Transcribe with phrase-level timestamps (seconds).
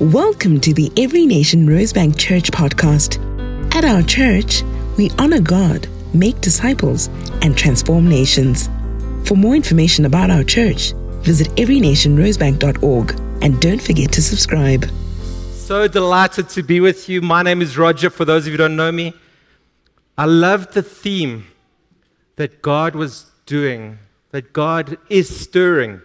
[0.00, 3.20] Welcome to the Every Nation Rosebank Church podcast.
[3.76, 4.64] At our church,
[4.96, 7.06] we honor God, make disciples,
[7.42, 8.68] and transform nations.
[9.24, 14.84] For more information about our church, visit everynationrosebank.org and don't forget to subscribe.
[15.52, 17.22] So delighted to be with you.
[17.22, 19.14] My name is Roger, for those of you who don't know me.
[20.18, 21.46] I love the theme
[22.34, 24.00] that God was doing,
[24.32, 26.02] that God is stirring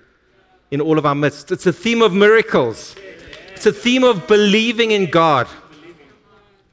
[0.70, 1.52] in all of our midst.
[1.52, 2.96] It's a theme of miracles,
[3.60, 5.46] it's a theme of believing in God.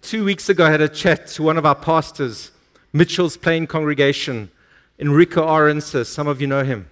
[0.03, 2.53] Two weeks ago, I had a chat to one of our pastors,
[2.93, 4.53] Mitchell's Plain Congregation,
[5.01, 6.07] Enrico Orense.
[6.07, 6.89] Some of you know him.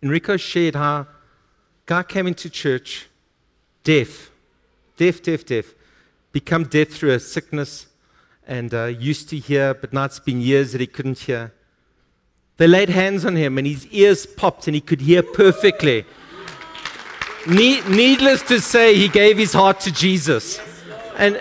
[0.00, 1.08] Enrico shared how
[1.86, 3.08] God came into church
[3.82, 4.30] deaf,
[4.96, 5.74] deaf, deaf, deaf,
[6.30, 7.88] become deaf through a sickness
[8.46, 11.52] and uh, used to hear, but now it's been years that he couldn't hear.
[12.58, 16.06] They laid hands on him and his ears popped and he could hear perfectly.
[17.48, 20.60] Needless to say, he gave his heart to Jesus.
[21.16, 21.40] And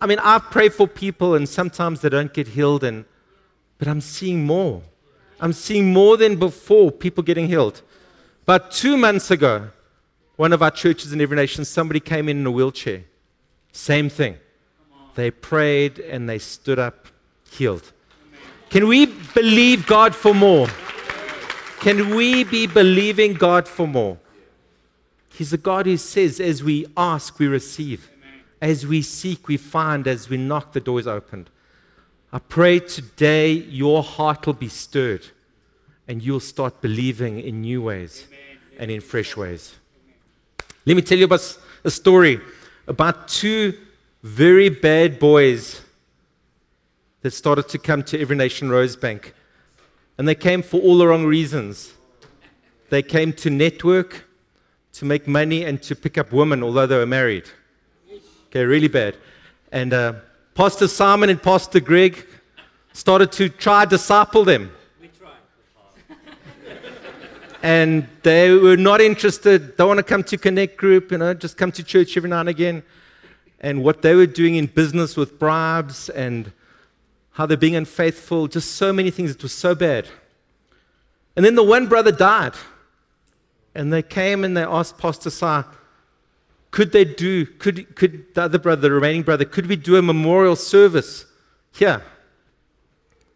[0.00, 3.04] I mean, I pray for people and sometimes they don't get healed, and,
[3.78, 4.82] but I'm seeing more.
[5.40, 7.82] I'm seeing more than before people getting healed.
[8.46, 9.70] But two months ago,
[10.36, 13.04] one of our churches in every nation, somebody came in in a wheelchair.
[13.72, 14.38] Same thing.
[15.14, 17.06] They prayed and they stood up
[17.50, 17.92] healed.
[18.70, 20.66] Can we believe God for more?
[21.80, 24.18] Can we be believing God for more?
[25.34, 28.10] He's a God who says, as we ask, we receive.
[28.60, 30.06] As we seek, we find.
[30.06, 31.50] As we knock, the door is opened.
[32.32, 35.26] I pray today your heart will be stirred
[36.08, 38.26] and you'll start believing in new ways
[38.78, 39.74] and in fresh ways.
[40.86, 42.40] Let me tell you about a story
[42.86, 43.78] about two
[44.22, 45.80] very bad boys
[47.22, 49.32] that started to come to Every Nation Rosebank.
[50.18, 51.92] And they came for all the wrong reasons.
[52.90, 54.24] They came to network,
[54.92, 57.44] to make money, and to pick up women, although they were married.
[58.48, 59.16] Okay, really bad.
[59.70, 60.14] And uh,
[60.54, 62.26] Pastor Simon and Pastor Greg
[62.92, 64.70] started to try disciple them.
[65.00, 66.18] We tried.
[67.62, 69.76] And they were not interested.
[69.76, 72.40] Don't want to come to Connect Group, you know, just come to church every now
[72.40, 72.82] and again
[73.62, 76.52] and what they were doing in business with bribes and
[77.30, 79.30] how they're being unfaithful, just so many things.
[79.30, 80.06] It was so bad.
[81.36, 82.54] And then the one brother died.
[83.74, 85.64] And they came and they asked Pastor Sa,
[86.70, 90.02] could they do, could, could the other brother, the remaining brother, could we do a
[90.02, 91.26] memorial service
[91.72, 92.02] here?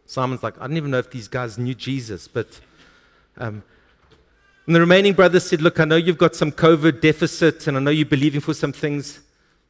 [0.06, 2.60] Simon's like, I don't even know if these guys knew Jesus, but.
[3.38, 3.62] Um,
[4.66, 7.80] and the remaining brother said, Look, I know you've got some COVID deficit, and I
[7.80, 9.20] know you're believing for some things.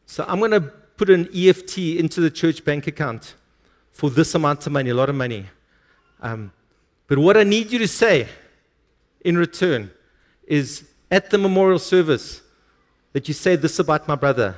[0.06, 3.34] So I'm going to put an EFT into the church bank account
[3.92, 5.46] for this amount of money, a lot of money.
[6.22, 6.52] Um,
[7.08, 8.28] but what I need you to say
[9.20, 9.90] in return
[10.46, 12.42] is at the memorial service
[13.12, 14.56] that you say this about my brother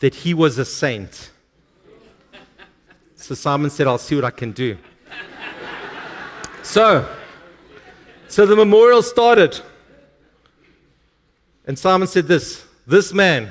[0.00, 1.30] that he was a saint.
[3.14, 4.76] So Simon said, I'll see what I can do.
[6.62, 7.08] so,
[8.26, 9.60] so the memorial started.
[11.66, 13.50] And Simon said this this man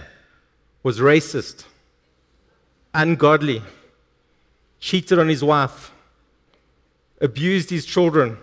[0.83, 1.63] was racist,
[2.93, 3.61] ungodly,
[4.79, 5.91] cheated on his wife,
[7.21, 8.37] abused his children,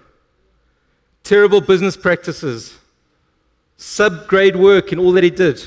[1.25, 2.79] terrible business practices,
[3.79, 5.63] subgrade work in all that he did.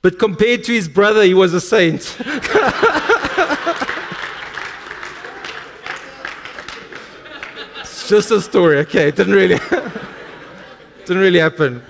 [0.00, 2.16] But compared to his brother, he was a saint.
[7.80, 9.08] it's just a story, okay?
[9.08, 9.58] It didn't really,
[11.06, 11.82] didn't really happen.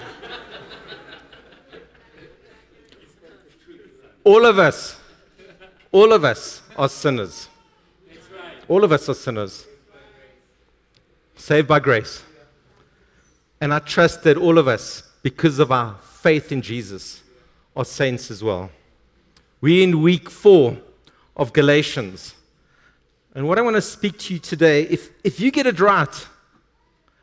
[4.25, 5.01] All of us,
[5.91, 7.49] all of us are sinners.
[8.69, 9.67] All of us are sinners.
[11.35, 12.23] Saved by grace.
[13.63, 17.23] And I trust that all of us, because of our faith in Jesus,
[17.77, 18.73] are saints as well.
[19.61, 20.79] We're in week four
[21.37, 22.35] of Galatians.
[23.37, 26.27] And what I want to speak to you today, if, if you get it right,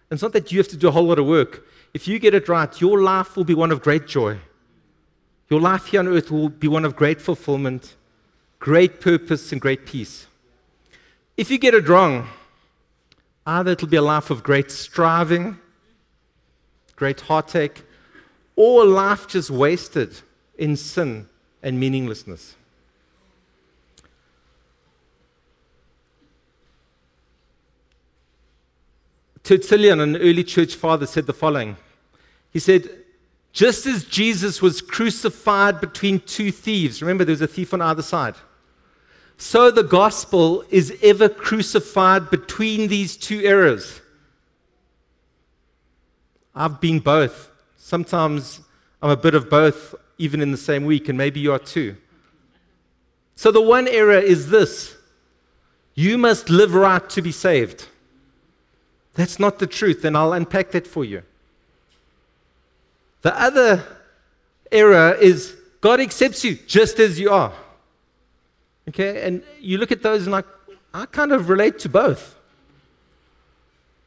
[0.10, 1.68] it's not that you have to do a whole lot of work.
[1.94, 4.38] If you get it right, your life will be one of great joy.
[5.50, 7.96] Your life here on earth will be one of great fulfillment,
[8.60, 10.26] great purpose, and great peace.
[11.36, 12.30] If you get it wrong,
[13.46, 15.58] either it'll be a life of great striving,
[17.00, 17.82] great heartache,
[18.58, 20.14] or life just wasted
[20.58, 21.28] in sin
[21.64, 22.56] and meaninglessness.
[29.44, 31.78] Tertullian, an early church father, said the following.
[32.52, 32.90] He said,
[33.54, 38.04] just as Jesus was crucified between two thieves, remember there was a thief on either
[38.04, 38.36] side.
[39.38, 43.99] So the gospel is ever crucified between these two errors.
[46.56, 47.50] I've been both.
[47.78, 48.62] Sometimes
[49.02, 51.96] I'm a bit of both, even in the same week, and maybe you are too.
[53.36, 54.96] So the one error is this
[55.96, 57.88] you must live right to be saved.
[59.16, 61.24] That's not the truth, and I'll unpack that for you.
[63.22, 63.84] The other
[64.72, 67.54] error is God accepts you just as you are.
[68.88, 70.36] Okay, and you look at those and
[70.94, 72.36] I kind of relate to both.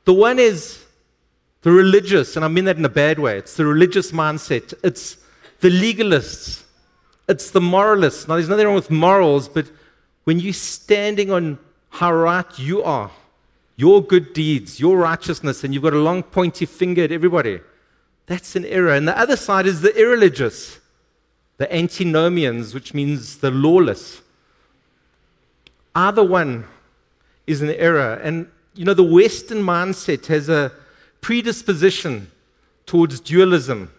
[0.05, 0.82] The one is
[1.63, 3.39] the religious, and I mean that in a bad way.
[3.39, 4.75] It's the religious mindset.
[4.83, 5.17] It's
[5.61, 6.65] the legalists.
[7.29, 8.27] It's the moralists.
[8.27, 9.71] Now, there's nothing wrong with morals, but
[10.25, 11.59] when you're standing on
[11.91, 13.11] how right you are,
[13.77, 17.61] your good deeds, your righteousness, and you've got a long pointy finger at everybody,
[18.27, 18.95] that's an error.
[18.95, 20.81] And the other side is the irreligious,
[21.59, 24.21] the antinomians, which means the lawless.
[25.95, 26.65] Either one
[27.47, 28.15] is an error.
[28.15, 30.73] And, you know, the Western mindset has a
[31.23, 32.31] predisposition
[32.85, 33.91] towards dualism.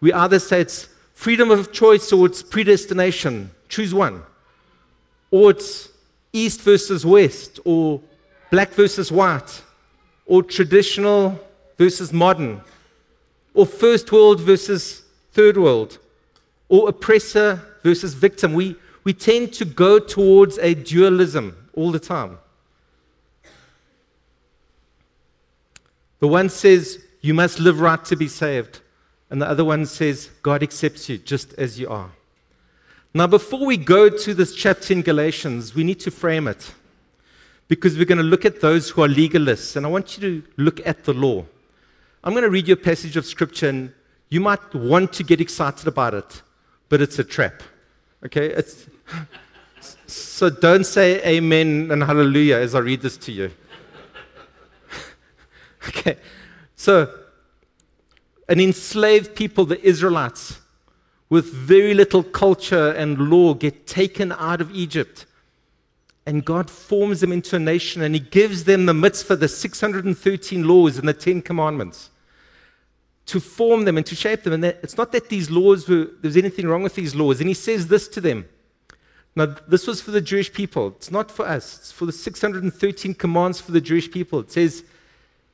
[0.00, 3.50] We either say it's freedom of choice or it's predestination.
[3.68, 4.22] Choose one.
[5.32, 5.88] Or it's
[6.32, 8.00] east versus west, or
[8.50, 9.62] black versus white,
[10.26, 11.38] or traditional
[11.76, 12.60] versus modern,
[13.54, 15.02] or first world versus
[15.32, 15.98] third world,
[16.68, 18.52] or oppressor versus victim.
[18.52, 22.38] We, we tend to go towards a dualism all the time.
[26.20, 28.80] The one says, You must live right to be saved.
[29.30, 32.10] And the other one says, God accepts you just as you are.
[33.14, 36.74] Now, before we go to this chapter in Galatians, we need to frame it
[37.68, 39.76] because we're going to look at those who are legalists.
[39.76, 41.44] And I want you to look at the law.
[42.22, 43.92] I'm going to read you a passage of scripture, and
[44.28, 46.42] you might want to get excited about it,
[46.88, 47.62] but it's a trap.
[48.26, 48.46] Okay?
[48.46, 48.86] It's,
[50.06, 53.50] so don't say amen and hallelujah as I read this to you.
[55.88, 56.18] Okay,
[56.76, 57.08] so
[58.48, 60.58] an enslaved people, the Israelites,
[61.30, 65.24] with very little culture and law, get taken out of Egypt.
[66.26, 70.68] And God forms them into a nation and He gives them the mitzvah, the 613
[70.68, 72.10] laws and the 10 commandments
[73.26, 74.52] to form them and to shape them.
[74.54, 77.40] And it's not that these laws were, there's anything wrong with these laws.
[77.40, 78.48] And He says this to them.
[79.36, 80.88] Now, this was for the Jewish people.
[80.96, 81.78] It's not for us.
[81.78, 84.40] It's for the 613 commands for the Jewish people.
[84.40, 84.82] It says,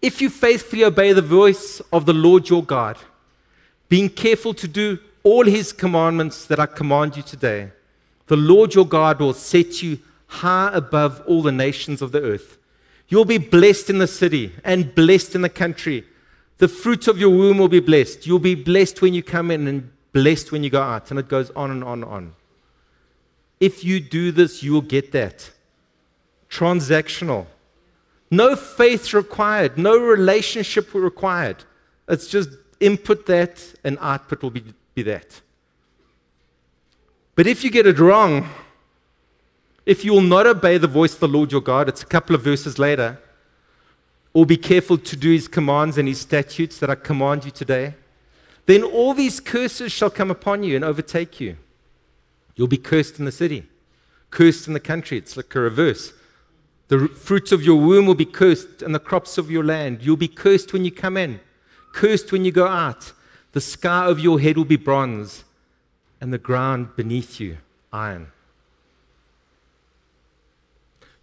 [0.07, 2.97] if you faithfully obey the voice of the Lord your God,
[3.89, 7.73] being careful to do all his commandments that I command you today,
[8.29, 9.99] the Lord your God will set you
[10.29, 12.57] high above all the nations of the earth.
[13.09, 16.05] You'll be blessed in the city and blessed in the country.
[16.59, 18.29] The fruit of your womb will be blessed.
[18.29, 21.11] You'll be blessed when you come in and blessed when you go out.
[21.11, 22.35] And it goes on and on and on.
[23.59, 25.51] If you do this, you will get that.
[26.49, 27.47] Transactional.
[28.31, 31.65] No faith required, no relationship required.
[32.09, 32.51] It's just
[32.81, 34.65] input that and output will be,
[34.95, 35.41] be that.
[37.35, 38.49] But if you get it wrong,
[39.85, 42.35] if you will not obey the voice of the Lord your God, it's a couple
[42.35, 43.21] of verses later,
[44.33, 47.95] or be careful to do his commands and his statutes that I command you today,
[48.67, 51.57] then all these curses shall come upon you and overtake you.
[52.57, 53.69] You'll be cursed in the city,
[54.31, 55.19] cursed in the country.
[55.19, 56.13] It's like a reverse.
[56.89, 60.03] The fruits of your womb will be cursed, and the crops of your land.
[60.03, 61.41] You'll be cursed when you come in,
[61.93, 63.13] cursed when you go out.
[63.53, 65.45] The scar of your head will be bronze,
[66.21, 67.59] and the ground beneath you
[67.93, 68.31] iron.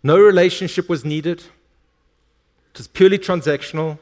[0.01, 1.39] No relationship was needed.
[2.74, 4.00] It was purely transactional.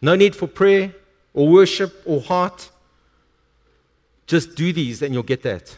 [0.00, 0.94] No need for prayer
[1.34, 2.70] or worship or heart.
[4.26, 5.76] Just do these and you'll get that.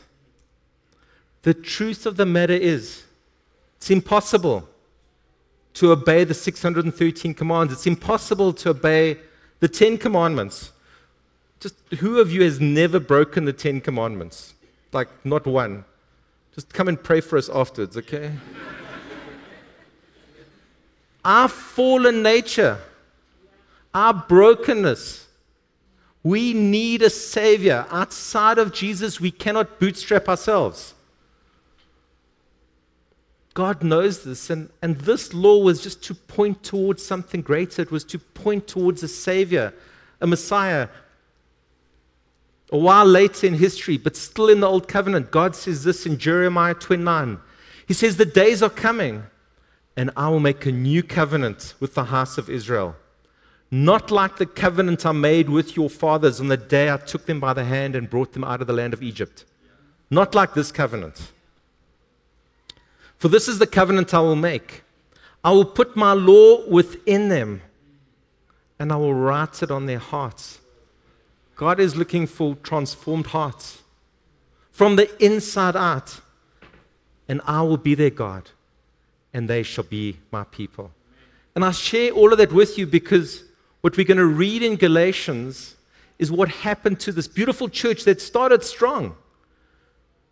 [1.43, 3.05] The truth of the matter is,
[3.79, 4.69] it's impossible
[5.75, 7.73] to obey the 613 commands.
[7.73, 9.19] It's impossible to obey
[9.61, 10.73] the 10 commandments.
[11.61, 14.55] Just who of you has never broken the 10 commandments?
[14.93, 15.85] Like, not one.
[16.55, 18.33] Just come and pray for us afterwards, okay?
[21.25, 22.79] our fallen nature,
[23.95, 25.29] our brokenness,
[26.23, 27.87] we need a Savior.
[27.91, 30.95] Outside of Jesus, we cannot bootstrap ourselves.
[33.61, 37.83] God knows this, and, and this law was just to point towards something greater.
[37.83, 39.75] It was to point towards a Savior,
[40.19, 40.89] a Messiah.
[42.73, 46.17] A while later in history, but still in the Old Covenant, God says this in
[46.17, 47.39] Jeremiah 29.
[47.87, 49.25] He says, The days are coming,
[49.95, 52.97] and I will make a new covenant with the house of Israel.
[53.71, 57.41] Not like the covenant I made with your fathers on the day I took them
[57.41, 59.45] by the hand and brought them out of the land of Egypt.
[60.09, 61.33] Not like this covenant.
[63.21, 64.83] For this is the covenant I will make.
[65.45, 67.61] I will put my law within them,
[68.79, 70.59] and I will write it on their hearts.
[71.55, 73.83] God is looking for transformed hearts
[74.73, 76.21] from the inside out.
[77.29, 78.49] And I will be their God,
[79.35, 80.91] and they shall be my people.
[81.55, 83.45] And I share all of that with you because
[83.83, 85.77] what we're going to read in Galatians
[86.19, 89.15] is what happened to this beautiful church that started strong.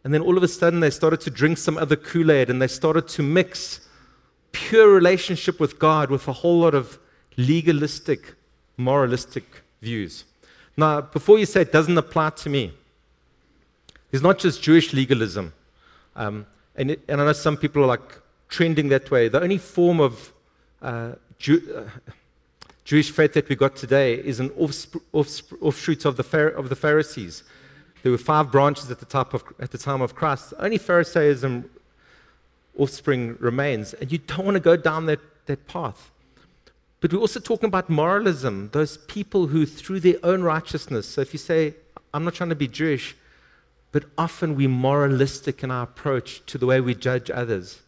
[0.09, 2.63] And then all of a sudden, they started to drink some other Kool Aid and
[2.63, 3.81] they started to mix
[4.53, 6.99] pure relationship with God with a whole lot of
[7.37, 8.33] legalistic,
[8.79, 9.45] moralistic
[9.83, 10.25] views.
[10.79, 12.73] Now, before you say it doesn't apply to me,
[14.11, 15.53] it's not just Jewish legalism.
[16.17, 19.29] Um, and, it, and, I know some people are like trending that way.
[19.29, 20.33] The only form of
[20.81, 22.15] uh, Jew, uh,
[22.83, 27.43] Jewish faith that we got today is an offshoot of the, of the Pharisees.
[28.03, 30.55] There were five branches at the, top of, at the time of Christ.
[30.59, 31.69] Only Pharisaism
[32.79, 33.95] offspring remains.
[33.95, 36.11] And you don't want to go down that, that path.
[37.01, 41.33] But we're also talking about moralism, those people who, through their own righteousness, so if
[41.33, 41.75] you say,
[42.13, 43.17] I'm not trying to be Jewish,
[43.93, 47.83] but often we're moralistic in our approach to the way we judge others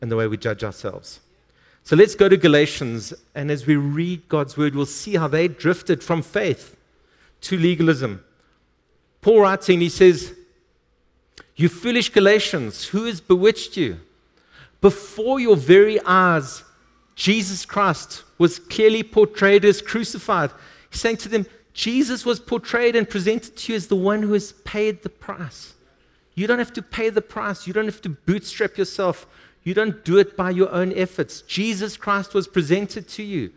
[0.00, 1.20] and the way we judge ourselves.
[1.84, 5.48] So let's go to Galatians, and as we read God's word, we'll see how they
[5.48, 6.76] drifted from faith
[7.42, 8.24] to legalism.
[9.20, 10.34] Paul writes and he says,
[11.56, 13.98] You foolish Galatians, who has bewitched you?
[14.80, 16.62] Before your very eyes,
[17.14, 20.50] Jesus Christ was clearly portrayed as crucified.
[20.90, 24.32] He's saying to them, Jesus was portrayed and presented to you as the one who
[24.32, 25.74] has paid the price.
[26.34, 27.66] You don't have to pay the price.
[27.66, 29.26] You don't have to bootstrap yourself.
[29.64, 31.42] You don't do it by your own efforts.
[31.42, 33.50] Jesus Christ was presented to you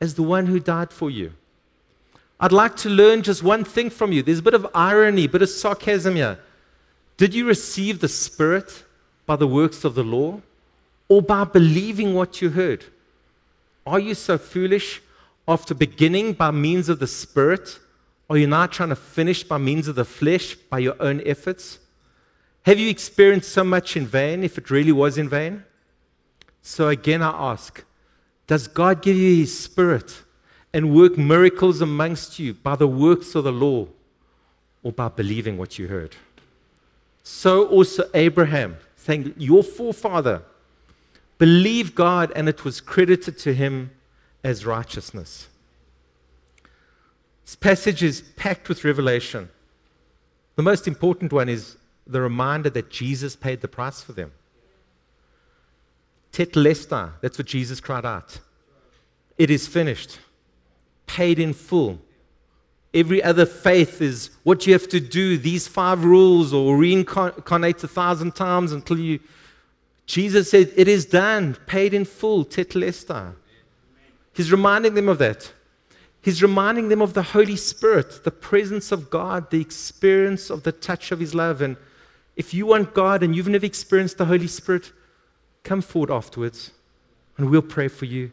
[0.00, 1.34] as the one who died for you.
[2.42, 4.20] I'd like to learn just one thing from you.
[4.20, 6.40] There's a bit of irony, a bit of sarcasm here.
[7.16, 8.82] Did you receive the Spirit
[9.26, 10.40] by the works of the law
[11.08, 12.84] or by believing what you heard?
[13.86, 15.00] Are you so foolish
[15.46, 17.78] after beginning by means of the Spirit?
[18.28, 21.78] Are you now trying to finish by means of the flesh, by your own efforts?
[22.66, 25.62] Have you experienced so much in vain if it really was in vain?
[26.60, 27.84] So again, I ask
[28.48, 30.21] Does God give you His Spirit?
[30.74, 33.86] And work miracles amongst you by the works of the law
[34.82, 36.16] or by believing what you heard.
[37.22, 40.42] So also Abraham, saying, Your forefather
[41.38, 43.90] believed God and it was credited to him
[44.42, 45.48] as righteousness.
[47.44, 49.50] This passage is packed with revelation.
[50.56, 51.76] The most important one is
[52.06, 54.32] the reminder that Jesus paid the price for them.
[56.32, 58.40] Tetelestai, that's what Jesus cried out.
[59.36, 60.18] It is finished
[61.06, 61.98] paid in full.
[62.94, 67.88] Every other faith is what you have to do, these five rules, or reincarnate a
[67.88, 69.20] thousand times until you.
[70.04, 73.34] Jesus said, It is done, paid in full, tetelestai.
[74.34, 75.52] He's reminding them of that.
[76.20, 80.72] He's reminding them of the Holy Spirit, the presence of God, the experience of the
[80.72, 81.60] touch of His love.
[81.62, 81.76] And
[82.36, 84.92] if you want God and you've never experienced the Holy Spirit,
[85.64, 86.72] come forward afterwards
[87.36, 88.32] and we'll pray for you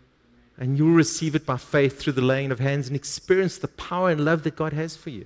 [0.60, 4.10] and you'll receive it by faith through the laying of hands and experience the power
[4.10, 5.26] and love that God has for you.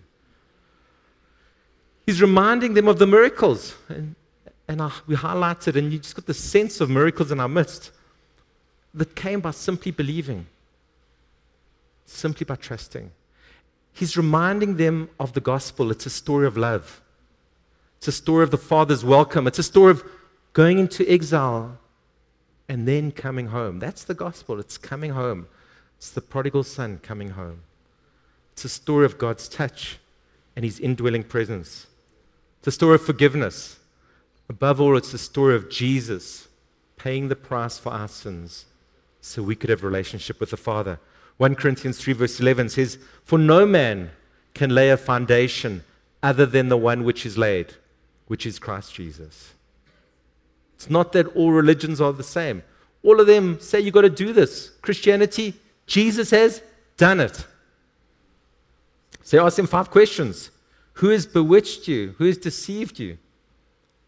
[2.05, 3.75] He's reminding them of the miracles.
[3.89, 4.15] And,
[4.67, 7.91] and I, we highlighted, and you just got the sense of miracles in our midst
[8.93, 10.45] that came by simply believing,
[12.05, 13.09] simply by trusting.
[13.91, 15.89] He's reminding them of the gospel.
[15.89, 17.01] It's a story of love,
[17.97, 20.03] it's a story of the Father's welcome, it's a story of
[20.53, 21.79] going into exile
[22.67, 23.79] and then coming home.
[23.79, 24.59] That's the gospel.
[24.59, 25.47] It's coming home.
[25.97, 27.61] It's the prodigal son coming home.
[28.53, 29.99] It's a story of God's touch
[30.55, 31.87] and his indwelling presence.
[32.59, 33.79] It's a story of forgiveness.
[34.49, 36.47] Above all, it's a story of Jesus
[36.97, 38.65] paying the price for our sins
[39.21, 40.99] so we could have a relationship with the Father.
[41.37, 44.11] 1 Corinthians 3, verse 11 says, For no man
[44.53, 45.83] can lay a foundation
[46.21, 47.73] other than the one which is laid,
[48.27, 49.53] which is Christ Jesus.
[50.83, 52.61] It's not that all religions are the same.
[53.03, 54.71] All of them say you've got to do this.
[54.81, 55.53] Christianity,
[55.87, 56.61] Jesus has
[56.97, 57.47] done it.
[59.23, 60.51] So ask him five questions
[60.95, 62.15] Who has bewitched you?
[62.17, 63.17] Who has deceived you?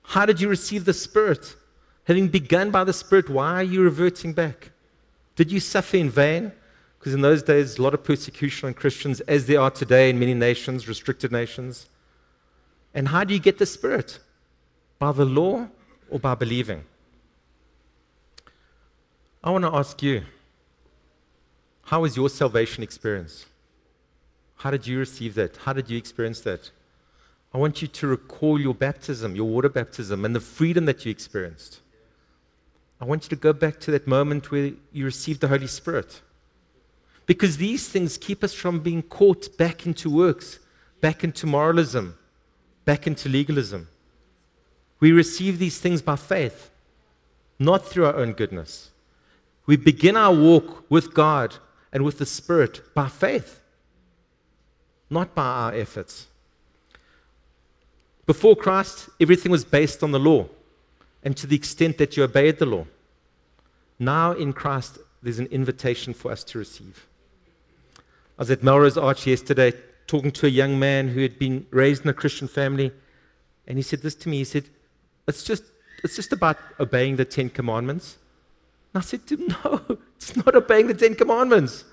[0.04, 1.56] How did you receive the Spirit?
[2.04, 4.72] Having begun by the Spirit, why are you reverting back?
[5.38, 6.52] Did you suffer in vain?
[7.00, 10.20] Because in those days, a lot of persecution on Christians, as there are today in
[10.20, 11.88] many nations, restricted nations.
[12.94, 14.20] And how do you get the Spirit?
[15.00, 15.70] By the law
[16.10, 16.84] or by believing?
[19.44, 20.24] I want to ask you
[21.84, 23.46] how was your salvation experience?
[24.58, 25.58] How did you receive that?
[25.58, 26.72] How did you experience that?
[27.54, 31.12] I want you to recall your baptism, your water baptism, and the freedom that you
[31.12, 31.82] experienced.
[33.00, 36.22] I want you to go back to that moment where you received the Holy Spirit.
[37.26, 40.60] Because these things keep us from being caught back into works.
[41.02, 42.18] back into moralism,
[42.84, 43.88] back into legalism.
[45.00, 46.72] We receive these things by faith,
[47.60, 48.92] not through our own goodness.
[49.66, 51.56] We begin our walk with God
[51.92, 53.62] and with the Spirit by faith,
[55.10, 56.28] not by our efforts.
[58.26, 60.48] Before Christ, everything was based on the law,
[61.24, 62.86] and to the extent that you obeyed the law.
[64.00, 67.08] Now in Christ, there's an invitation for us to receive.
[68.38, 69.74] I was at Melrose Arch yesterday
[70.08, 72.92] talking to a young man who had been raised in a Christian family,
[73.68, 74.38] and he said this to me.
[74.40, 74.66] He said,
[75.28, 75.64] It's just,
[76.04, 78.18] it's just about obeying the Ten Commandments.
[78.94, 81.86] And I said to him, No, it's not obeying the Ten Commandments.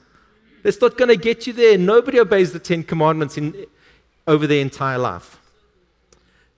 [0.63, 1.77] That's not going to get you there.
[1.77, 3.67] Nobody obeys the Ten Commandments in,
[4.27, 5.39] over their entire life.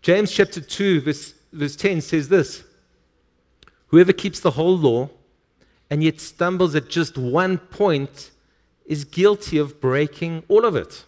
[0.02, 2.64] James chapter 2, verse, verse 10 says this
[3.88, 5.08] Whoever keeps the whole law
[5.88, 8.30] and yet stumbles at just one point
[8.84, 11.04] is guilty of breaking all of it.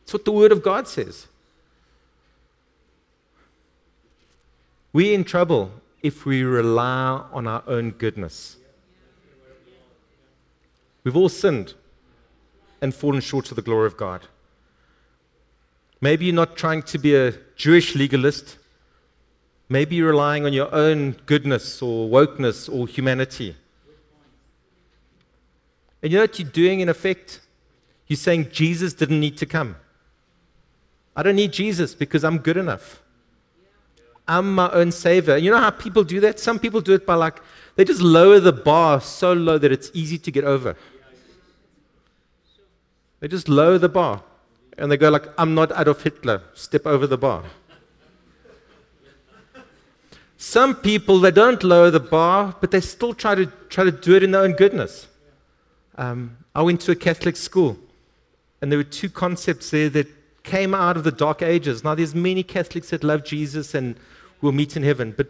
[0.00, 1.28] That's what the Word of God says.
[4.92, 5.70] We're in trouble
[6.02, 8.56] if we rely on our own goodness.
[11.04, 11.74] We've all sinned
[12.80, 14.26] and fallen short of the glory of God.
[16.00, 18.56] Maybe you're not trying to be a Jewish legalist.
[19.68, 23.54] Maybe you're relying on your own goodness or wokeness or humanity.
[26.02, 27.40] And you know what you're doing in effect?
[28.06, 29.76] You're saying Jesus didn't need to come.
[31.14, 33.02] I don't need Jesus because I'm good enough.
[34.28, 35.36] I'm my own savior.
[35.36, 36.38] You know how people do that?
[36.38, 37.40] Some people do it by like,
[37.76, 40.76] they just lower the bar so low that it's easy to get over.
[43.20, 44.22] They just lower the bar
[44.78, 46.42] and they go like, I'm not Adolf Hitler.
[46.54, 47.44] Step over the bar.
[50.38, 54.16] Some people, they don't lower the bar, but they still try to, try to do
[54.16, 55.06] it in their own goodness.
[55.96, 57.76] Um, I went to a Catholic school,
[58.62, 60.08] and there were two concepts there that
[60.50, 61.84] came out of the dark ages.
[61.84, 63.94] Now, there's many Catholics that love Jesus and
[64.40, 65.28] will meet in heaven, but,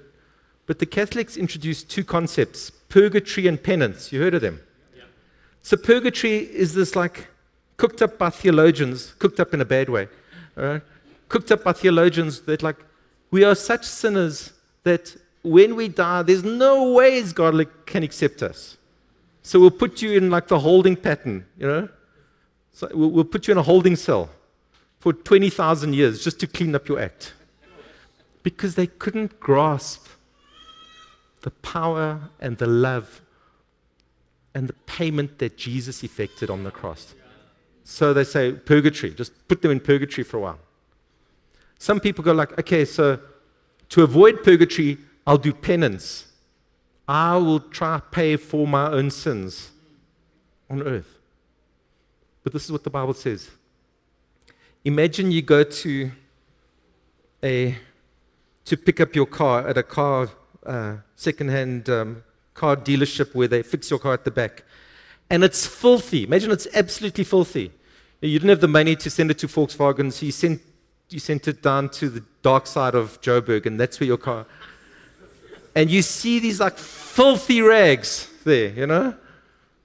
[0.67, 4.13] but the Catholics introduced two concepts purgatory and penance.
[4.13, 4.61] You heard of them?
[4.97, 5.05] Yeah.
[5.63, 7.29] So, purgatory is this like
[7.77, 10.09] cooked up by theologians, cooked up in a bad way,
[10.57, 10.83] right?
[11.29, 12.79] cooked up by theologians that, like,
[13.31, 17.55] we are such sinners that when we die, there's no ways God
[17.87, 18.77] can accept us.
[19.43, 21.89] So we'll put you in like the holding pattern, you know?
[22.73, 24.29] So we'll, we'll put you in a holding cell
[25.01, 27.33] for 20,000 years just to clean up your act.
[28.43, 30.07] Because they couldn't grasp
[31.41, 33.23] the power and the love
[34.55, 37.15] and the payment that Jesus effected on the cross.
[37.85, 40.59] So they say purgatory, just put them in purgatory for a while.
[41.79, 43.19] Some people go like, okay, so
[43.89, 46.27] to avoid purgatory, I'll do penance.
[47.09, 49.71] I will try to pay for my own sins
[50.69, 51.19] on earth.
[52.45, 53.51] But this is what the Bible says.
[54.85, 56.11] Imagine you go to
[57.45, 57.77] a
[58.65, 60.31] to pick up your car at a car
[60.65, 62.23] uh, second-hand um,
[62.55, 64.65] car dealership where they fix your car at the back,
[65.29, 66.25] and it's filthy.
[66.25, 67.71] Imagine it's absolutely filthy.
[68.23, 70.63] You didn't have the money to send it to Volkswagen, so you sent
[71.11, 74.47] you sent it down to the dark side of Joburg, and that's where your car.
[75.73, 79.15] And you see these like filthy rags there, you know?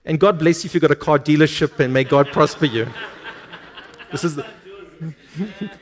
[0.04, 2.88] And God bless you if you've got a car dealership, and may God prosper you.
[4.12, 4.46] This is the,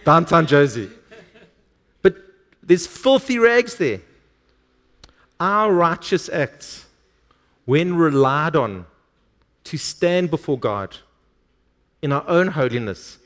[0.06, 0.91] downtown Jozi.
[2.02, 2.15] But
[2.62, 4.02] there's filthy rags there.
[5.39, 6.86] Our righteous acts,
[7.65, 8.86] when relied on
[9.65, 10.97] to stand before God
[12.02, 13.17] in our own holiness,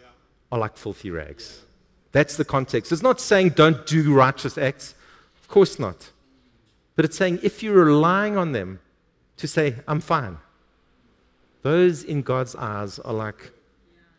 [0.52, 1.62] are like filthy rags.
[2.12, 2.92] That's the context.
[2.92, 4.96] It's not saying don't do righteous acts.
[5.42, 6.12] Of course not.
[6.96, 8.80] But it's saying if you're relying on them
[9.38, 10.38] to say, I'm fine,
[11.62, 13.52] those in God's eyes are like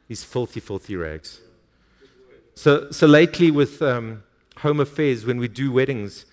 [0.07, 1.40] these filthy, filthy rags.
[2.59, 4.25] So, so lately with um,
[4.57, 6.27] home affairs, when we do weddings,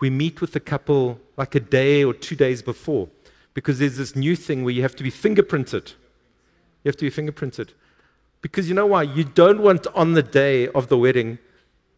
[0.00, 3.10] we meet with the couple like a day or two days before
[3.52, 5.92] because there's this new thing where you have to be fingerprinted.
[6.82, 7.74] You have to be fingerprinted.
[8.40, 9.02] Because you know why?
[9.02, 11.38] You don't want on the day of the wedding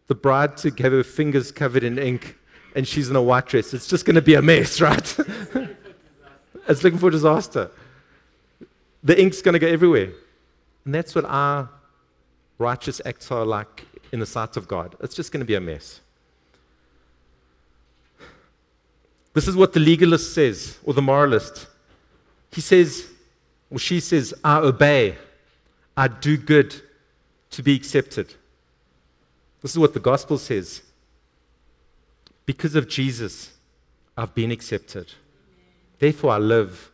[0.07, 2.37] the bride to have her fingers covered in ink
[2.75, 3.73] and she's in a white dress.
[3.73, 5.17] It's just going to be a mess, right?
[6.67, 7.71] it's looking for disaster.
[9.05, 10.11] The ink's going to go everywhere.
[10.83, 11.69] And that's what our
[12.59, 14.95] righteous acts are like in the sight of God.
[14.99, 16.01] It's just going to be a mess.
[19.33, 21.67] This is what the legalist says, or the moralist.
[22.51, 23.07] He says,
[23.71, 25.15] or she says, I obey.
[25.95, 26.75] I do good
[27.51, 28.33] to be accepted.
[29.61, 30.81] This is what the gospel says.
[32.45, 33.51] Because of Jesus,
[34.17, 35.13] I've been accepted.
[35.99, 36.91] Therefore, I live,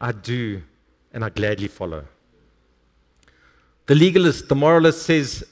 [0.00, 0.62] I do,
[1.12, 2.04] and I gladly follow.
[3.86, 5.44] The legalist, the moralist says,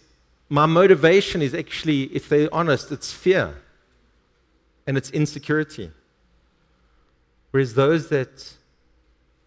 [0.48, 3.54] My motivation is actually, if they're honest, it's fear
[4.86, 5.90] and it's insecurity.
[7.50, 8.54] Whereas those that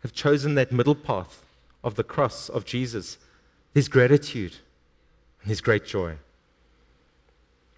[0.01, 1.43] have chosen that middle path
[1.83, 3.17] of the cross of Jesus,
[3.73, 4.57] there's gratitude
[5.41, 6.17] and there's great joy.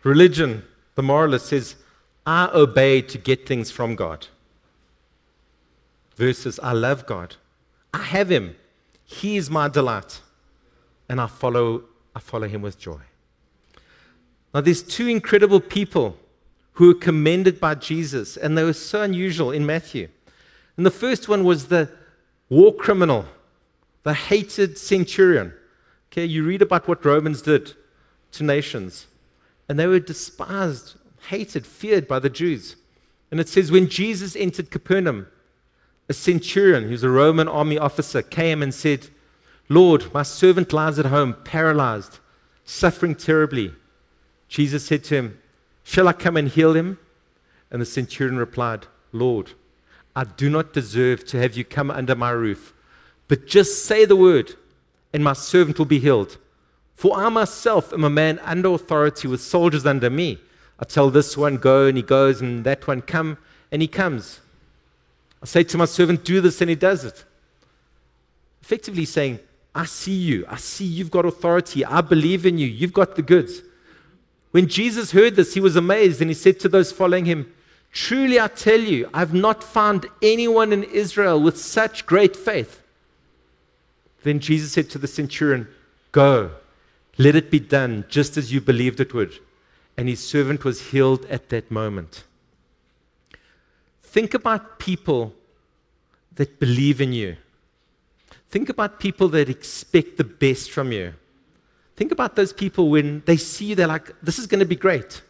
[0.03, 0.63] Religion,
[0.95, 1.75] the moralist says,
[2.25, 4.27] I obey to get things from God.
[6.17, 7.35] Versus, I love God.
[7.93, 8.55] I have Him.
[9.05, 10.21] He is my delight.
[11.09, 11.83] And I follow,
[12.15, 12.99] I follow Him with joy.
[14.53, 16.17] Now, there's two incredible people
[16.73, 20.09] who were commended by Jesus, and they were so unusual in Matthew.
[20.77, 21.89] And the first one was the
[22.49, 23.25] war criminal,
[24.03, 25.53] the hated centurion.
[26.11, 27.73] Okay, you read about what Romans did
[28.33, 29.07] to nations,
[29.67, 30.95] and they were despised,
[31.29, 32.75] hated, feared by the Jews.
[33.31, 35.27] And it says, when Jesus entered Capernaum,
[36.07, 39.07] a centurion, who's a Roman army officer, came and said,
[39.69, 42.19] Lord, my servant lies at home, paralyzed,
[42.63, 43.73] suffering terribly.
[44.47, 45.39] Jesus said to him,
[45.83, 46.99] Shall I come and heal him?
[47.69, 49.51] And the centurion replied, Lord,
[50.15, 52.73] I do not deserve to have you come under my roof,
[53.27, 54.55] but just say the word,
[55.13, 56.37] and my servant will be healed.
[56.95, 60.39] For I myself am a man under authority with soldiers under me.
[60.79, 63.37] I tell this one, go, and he goes, and that one, come,
[63.71, 64.39] and he comes.
[65.41, 67.23] I say to my servant, do this, and he does it.
[68.61, 69.39] Effectively saying,
[69.77, 70.43] I see you.
[70.49, 71.85] I see you've got authority.
[71.85, 72.65] I believe in you.
[72.65, 73.61] You've got the goods.
[74.49, 77.53] When Jesus heard this, he was amazed, and he said to those following him,
[77.91, 82.81] Truly I tell you, I've not found anyone in Israel with such great faith.
[84.23, 85.67] Then Jesus said to the centurion,
[86.11, 86.53] Go,
[87.19, 89.33] let it be done just as you believed it would.
[89.95, 92.23] And his servant was healed at that moment.
[94.01, 95.35] Think about people
[96.33, 97.37] that believe in you.
[98.49, 101.13] Think about people that expect the best from you.
[101.95, 104.75] Think about those people when they see you, they're like, this is going to be
[104.75, 105.21] great.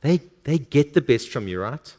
[0.00, 1.94] They, they get the best from you, right?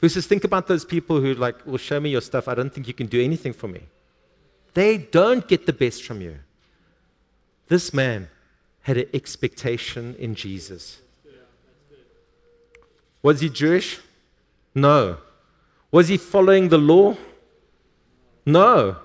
[0.00, 2.48] Versus think about those people who like, well, show me your stuff.
[2.48, 3.82] I don't think you can do anything for me.
[4.74, 6.40] They don't get the best from you.
[7.68, 8.28] This man
[8.82, 10.98] had an expectation in Jesus.
[13.22, 13.98] Was he Jewish?
[14.74, 15.18] No.
[15.90, 17.16] Was he following the law?
[18.44, 18.96] No.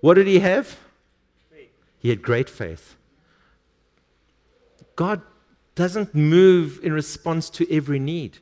[0.00, 0.78] What did he have?
[1.98, 2.96] He had great faith.
[4.94, 5.22] God
[5.74, 8.38] doesn't move in response to every need.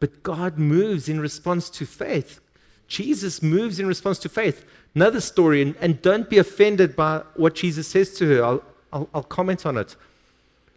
[0.00, 2.40] But God moves in response to faith.
[2.86, 4.64] Jesus moves in response to faith.
[4.94, 8.44] Another story, and, and don't be offended by what Jesus says to her.
[8.44, 9.96] I'll, I'll, I'll comment on it.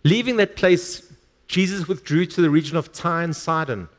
[0.04, 1.12] Leaving that place,
[1.48, 3.90] Jesus withdrew to the region of Tyre and Sidon.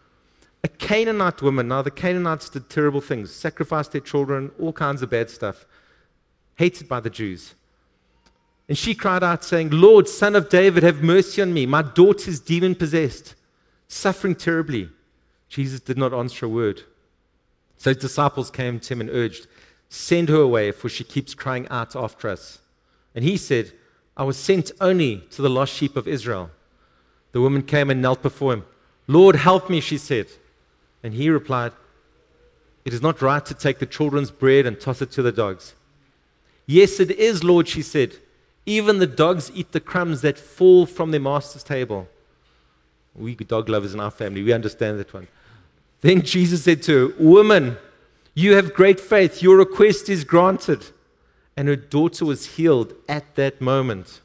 [0.65, 5.11] A Canaanite woman, now the Canaanites did terrible things, sacrificed their children, all kinds of
[5.11, 5.65] bad stuff,
[6.57, 7.55] hated by the Jews.
[8.69, 11.65] And she cried out, saying, Lord, son of David, have mercy on me.
[11.65, 13.35] My daughter is demon possessed,
[13.87, 14.91] suffering terribly.
[15.49, 16.83] Jesus did not answer a word.
[17.79, 19.47] So his disciples came to him and urged,
[19.89, 22.59] Send her away, for she keeps crying out after us.
[23.15, 23.73] And he said,
[24.17, 26.51] I was sent only to the lost sheep of Israel.
[27.33, 28.65] The woman came and knelt before him.
[29.07, 30.27] Lord, help me, she said.
[31.09, 31.73] And he replied,
[32.85, 35.73] It is not right to take the children's bread and toss it to the dogs.
[36.67, 38.17] Yes, it is, Lord, she said.
[38.67, 42.09] Even the dogs eat the crumbs that fall from their master's table.
[43.15, 45.29] We dog lovers in our family, we understand that one.
[46.03, 47.79] Then Jesus said to her, Woman,
[48.35, 49.43] you have great faith.
[49.43, 50.89] Your request is granted.
[51.57, 54.21] And her daughter was healed at that moment.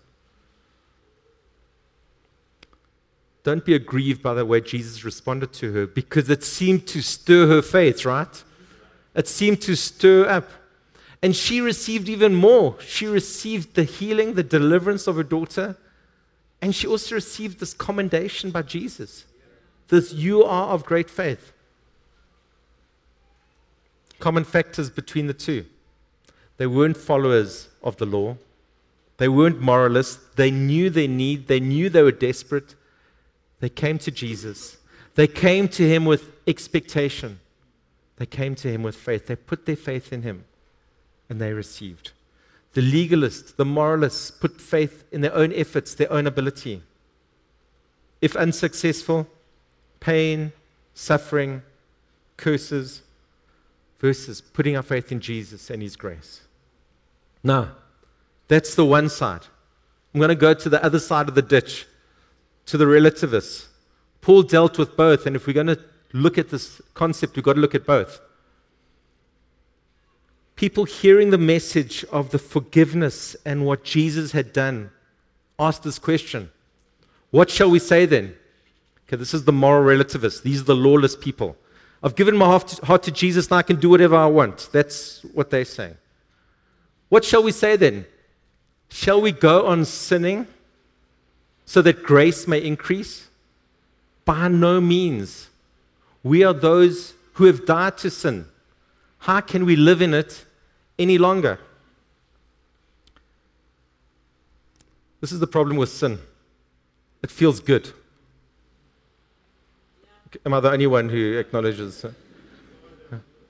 [3.44, 7.48] Don't be aggrieved by the way Jesus responded to her because it seemed to stir
[7.48, 8.44] her faith, right?
[9.16, 10.50] It seemed to stir up
[11.22, 12.76] and she received even more.
[12.82, 15.78] She received the healing, the deliverance of her daughter.
[16.62, 19.26] And she also received this commendation by Jesus
[19.90, 21.54] this you are of great faith.
[24.20, 25.66] Common factors between the two.
[26.58, 28.38] They weren't followers of the law,
[29.18, 30.20] they weren't moralists.
[30.36, 32.76] They knew their need, they knew they were desperate.
[33.64, 34.76] They came to Jesus.
[35.16, 37.40] They came to him with expectation.
[38.18, 39.28] They came to him with faith.
[39.28, 40.44] They put their faith in him
[41.30, 42.12] and they received.
[42.74, 46.84] The legalists, the moralists put faith in their own efforts, their own ability.
[48.20, 49.28] If unsuccessful,
[50.02, 50.52] pain,
[50.94, 51.62] suffering,
[52.36, 53.02] curses,
[54.00, 56.42] versus putting our faith in Jesus and His grace.
[57.42, 57.72] Now,
[58.50, 59.48] that's the one side.
[60.14, 61.88] I'm going to go to the other side of the ditch,
[62.66, 63.68] to the relativists.
[64.22, 65.80] Paul dealt with both, and if we're going to
[66.14, 68.22] look at this concept, we've got to look at both.
[70.56, 74.92] people hearing the message of the forgiveness and what Jesus had done
[75.60, 76.50] asked this question
[77.32, 78.36] What shall we say then?
[79.08, 80.42] Okay, this is the moral relativists.
[80.42, 81.58] These are the lawless people.
[82.02, 84.70] I've given my heart to, Jesus and I can do whatever I want.
[84.72, 85.98] That's what they're saying.
[87.10, 88.06] What shall we say then?
[88.90, 90.48] Shall we go on sinning
[91.66, 93.28] so that grace may increase?
[94.26, 95.50] By no means.
[96.24, 98.46] We are those who have died to sin.
[99.20, 100.46] How can we live in it
[100.98, 101.60] any longer?
[105.22, 106.20] This is the problem with sin.
[107.22, 107.92] It feels good.
[110.46, 112.06] Am I the only one who acknowledges?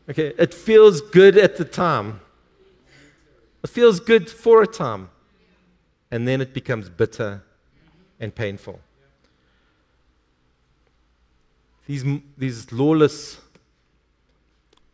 [0.10, 2.20] Okay, it feels good at the time.
[3.64, 5.10] It feels good for a time.
[6.12, 7.42] And then it becomes bitter
[8.20, 8.80] and painful.
[11.86, 12.06] These,
[12.38, 13.40] these lawless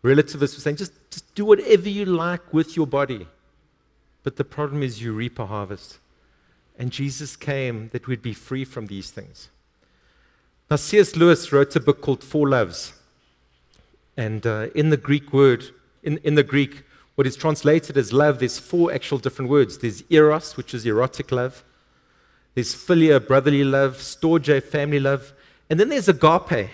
[0.01, 3.27] relativists were saying, just, just do whatever you like with your body.
[4.23, 5.99] But the problem is, you reap a harvest.
[6.77, 9.49] And Jesus came that we'd be free from these things.
[10.69, 11.15] Now, C.S.
[11.15, 12.93] Lewis wrote a book called Four Loves.
[14.15, 15.65] And uh, in the Greek word,
[16.03, 16.83] in, in the Greek,
[17.15, 19.79] what is translated as love, there's four actual different words.
[19.79, 21.63] There's eros, which is erotic love.
[22.59, 23.99] There's philia, brotherly love.
[23.99, 25.31] Storge, family love.
[25.69, 26.69] And then there's agape,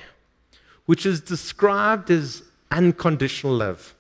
[0.88, 3.94] which is described as unconditional love,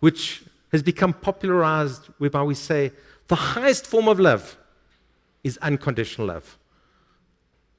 [0.00, 2.90] which has become popularized whereby we say
[3.28, 4.56] the highest form of love
[5.44, 6.58] is unconditional love.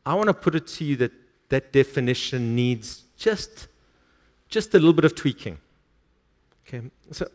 [0.05, 1.11] I want to put it to you that
[1.49, 3.67] that definition needs just,
[4.47, 5.57] just a little bit of tweaking.
[6.65, 7.27] Okay, so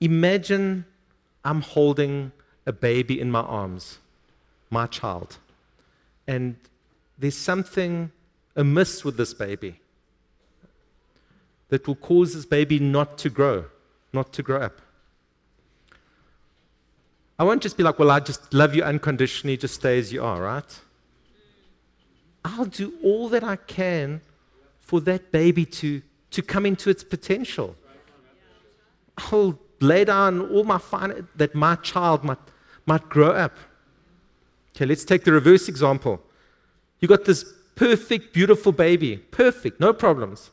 [0.00, 0.84] imagine
[1.44, 2.32] I'm holding
[2.66, 3.98] a baby in my arms,
[4.72, 5.38] my child,
[6.26, 6.56] and
[7.18, 8.10] there's something
[8.56, 9.78] amiss with this baby
[11.68, 13.64] that will cause this baby not to grow,
[14.12, 14.80] not to grow up.
[17.38, 20.22] I won't just be like, well, I just love you unconditionally, just stay as you
[20.22, 20.80] are, right?
[22.44, 24.20] I'll do all that I can
[24.80, 27.74] for that baby to, to come into its potential.
[29.16, 32.38] I'll lay down all my fun that my child might,
[32.86, 33.56] might grow up.
[34.74, 36.20] Okay, let's take the reverse example.
[37.00, 40.50] You got this perfect, beautiful baby, perfect, no problems.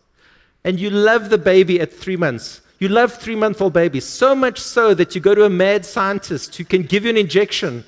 [0.64, 2.62] And you love the baby at three months.
[2.80, 5.86] You love three month old babies, so much so that you go to a mad
[5.86, 7.84] scientist who can give you an injection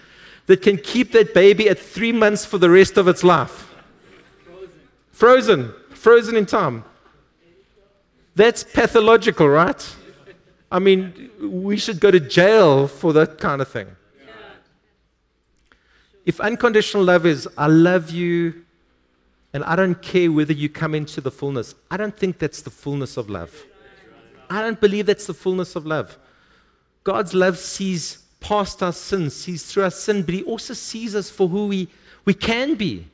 [0.48, 3.74] that can keep that baby at three months for the rest of its life.
[5.12, 6.84] Frozen, frozen in time.
[8.36, 9.96] That's pathological, right?
[10.72, 13.88] I mean, we should go to jail for that kind of thing.
[16.26, 18.66] If unconditional love is, I love you
[19.54, 22.70] and I don't care whether you come into the fullness, I don't think that's the
[22.70, 23.54] fullness of love.
[24.50, 26.18] I don't believe that's the fullness of love.
[27.04, 31.30] God's love sees past our sins, sees through our sin, but He also sees us
[31.30, 31.88] for who we,
[32.26, 33.08] we can be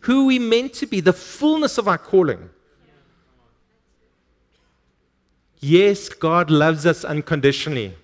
[0.00, 2.50] who we meant to be, the fullness of our calling.
[5.60, 7.94] Yes, God loves us unconditionally.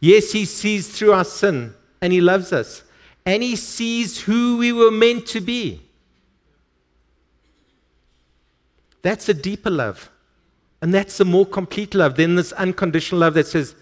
[0.00, 2.82] Yes, He sees through our sin and He loves us.
[3.26, 5.80] And He sees who we were meant to be.
[9.02, 10.10] That's a deeper love.
[10.80, 13.74] And that's a more complete love than this unconditional love that says,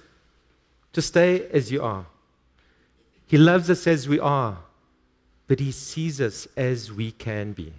[0.92, 2.07] just stay as you are.
[3.26, 4.59] He loves us as we are
[5.52, 7.74] but He sees us as we can be.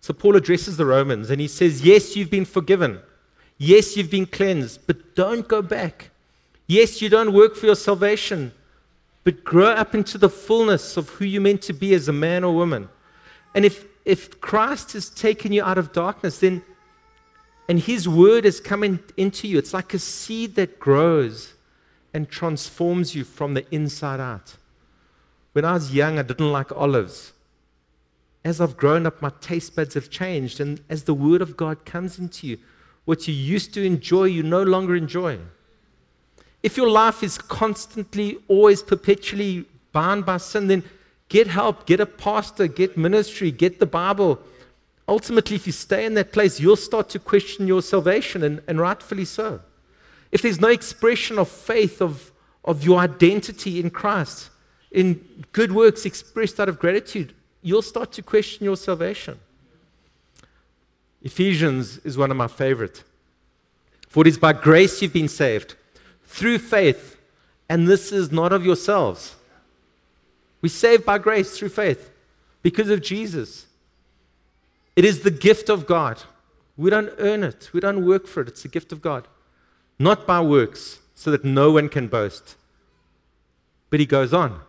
[0.00, 3.00] So Paul addresses the Romans and he says, Yes, you've been forgiven.
[3.58, 6.10] Yes, you've been cleansed, but don't go back.
[6.68, 8.52] Yes, you don't work for your salvation,
[9.24, 12.44] but grow up into the fullness of who you're meant to be as a man
[12.44, 12.88] or woman.
[13.54, 16.62] And if, if Christ has taken you out of darkness, then
[17.68, 21.52] and his word is coming into you, it's like a seed that grows
[22.14, 24.56] and transforms you from the inside out.
[25.52, 27.32] When I was young, I didn't like olives.
[28.42, 30.60] As I've grown up, my taste buds have changed.
[30.60, 32.58] And as the Word of God comes into you,
[33.04, 35.38] what you used to enjoy, you no longer enjoy.
[36.62, 40.82] If your life is constantly, always, perpetually bound by sin, then
[41.28, 44.40] get help, get a pastor, get ministry, get the Bible.
[45.06, 48.80] Ultimately, if you stay in that place, you'll start to question your salvation, and, and
[48.80, 49.60] rightfully so
[50.30, 52.30] if there's no expression of faith, of,
[52.64, 54.50] of your identity in Christ,
[54.90, 59.38] in good works expressed out of gratitude, you'll start to question your salvation.
[61.22, 63.02] Ephesians is one of my favorite.
[64.08, 65.74] For it is by grace you've been saved,
[66.28, 67.16] through faith,
[67.68, 69.34] and this is not of yourselves.
[70.60, 72.10] We're saved by grace through faith
[72.62, 73.66] because of Jesus.
[74.94, 76.22] It is the gift of God,
[76.76, 78.48] We don't earn it, we don't work for it.
[78.48, 79.26] It's a gift of God.
[79.98, 82.54] Not by works, so that no one can boast.
[83.90, 84.60] But he goes on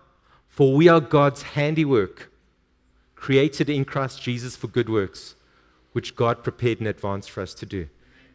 [0.47, 2.31] For we are God's handiwork,
[3.15, 5.35] created in Christ Jesus for good works,
[5.91, 7.89] which God prepared in advance for us to do.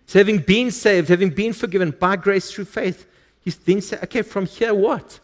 [0.06, 3.06] So, having been saved, having been forgiven by grace through faith,
[3.44, 5.20] you then say, okay, from here, what?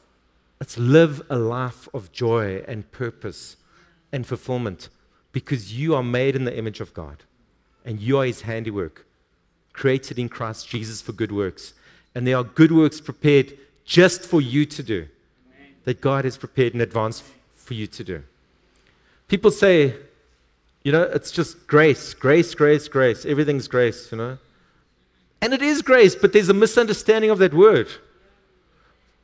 [0.60, 3.56] Let's live a life of joy and purpose
[4.12, 4.90] and fulfillment
[5.32, 7.22] because you are made in the image of God
[7.84, 9.06] and you are his handiwork,
[9.72, 11.72] created in Christ Jesus for good works.
[12.14, 15.08] And there are good works prepared just for you to do,
[15.84, 17.22] that God has prepared in advance
[17.54, 18.22] for you to do.
[19.28, 19.94] People say,
[20.82, 23.24] you know, it's just grace, grace, grace, grace.
[23.24, 24.38] Everything's grace, you know.
[25.40, 27.88] And it is grace, but there's a misunderstanding of that word.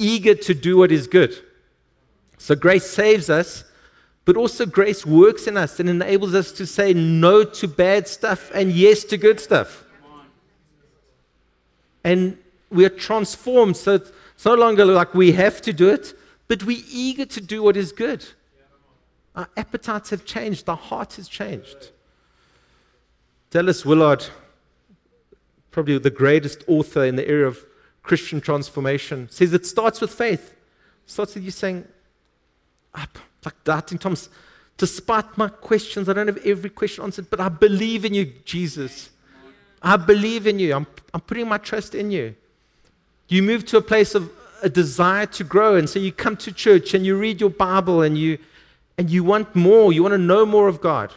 [0.00, 1.36] eager to do what is good.
[2.38, 3.64] So grace saves us,
[4.24, 8.50] but also grace works in us and enables us to say no to bad stuff
[8.54, 9.84] and yes to good stuff.
[12.02, 12.38] And
[12.70, 16.14] we are transformed so it's no longer like we have to do it,
[16.48, 18.24] but we're eager to do what is good.
[19.36, 21.90] Our appetites have changed, our heart has changed.
[23.50, 24.26] Dallas Willard
[25.70, 27.64] probably the greatest author in the area of
[28.02, 30.52] Christian transformation, says it starts with faith.
[31.04, 31.86] It starts with you saying,
[32.94, 34.28] up, like doubting Thomas,
[34.76, 39.10] despite my questions, I don't have every question answered, but I believe in you, Jesus.
[39.82, 40.74] I believe in you.
[40.74, 42.34] I'm, I'm putting my trust in you.
[43.28, 44.30] You move to a place of
[44.62, 48.02] a desire to grow, and so you come to church and you read your Bible
[48.02, 48.38] and you
[48.98, 51.14] and you want more, you want to know more of God.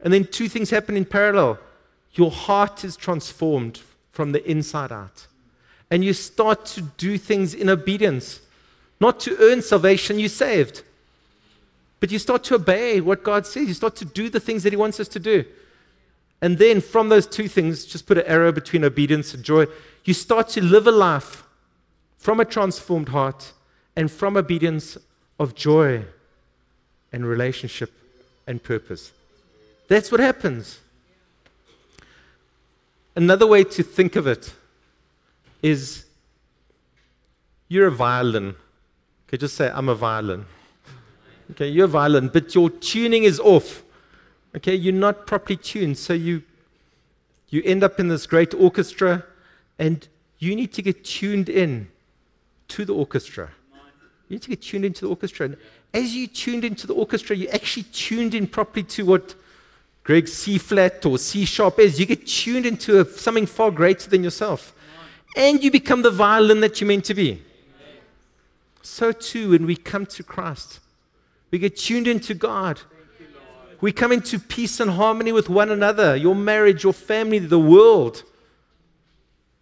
[0.00, 1.58] And then two things happen in parallel
[2.12, 3.82] your heart is transformed
[4.16, 5.26] from the inside out.
[5.90, 8.40] And you start to do things in obedience.
[8.98, 10.82] Not to earn salvation, you're saved.
[12.00, 13.68] But you start to obey what God says.
[13.68, 15.44] You start to do the things that He wants us to do.
[16.40, 19.66] And then from those two things, just put an arrow between obedience and joy,
[20.06, 21.44] you start to live a life
[22.16, 23.52] from a transformed heart
[23.96, 24.96] and from obedience
[25.38, 26.04] of joy
[27.12, 27.92] and relationship
[28.46, 29.12] and purpose.
[29.88, 30.80] That's what happens.
[33.16, 34.52] Another way to think of it
[35.62, 36.04] is
[37.66, 38.54] you're a violin.
[39.26, 40.44] Okay, just say, I'm a violin.
[41.52, 43.82] Okay, you're a violin, but your tuning is off.
[44.54, 45.96] Okay, you're not properly tuned.
[45.96, 46.42] So you,
[47.48, 49.24] you end up in this great orchestra,
[49.78, 50.06] and
[50.38, 51.88] you need to get tuned in
[52.68, 53.50] to the orchestra.
[54.28, 55.46] You need to get tuned into the orchestra.
[55.46, 55.56] And
[55.94, 59.34] as you tuned into the orchestra, you actually tuned in properly to what
[60.06, 64.08] Greg C flat or C sharp is, you get tuned into a, something far greater
[64.08, 64.72] than yourself.
[65.36, 67.42] And you become the violin that you're meant to be.
[68.82, 70.78] So too, when we come to Christ,
[71.50, 72.82] we get tuned into God.
[73.80, 78.22] We come into peace and harmony with one another, your marriage, your family, the world,